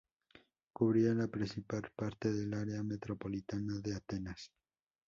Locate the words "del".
2.33-2.55